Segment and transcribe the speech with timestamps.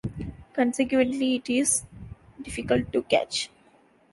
[0.53, 1.83] Consequently, it is
[2.41, 3.51] difficult to catch.